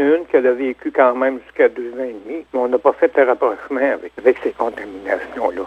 [0.00, 2.92] une qui a vécu quand même jusqu'à deux ans et demi, mais on n'a pas
[2.92, 5.62] fait de rapprochement avec, avec ces contaminations-là.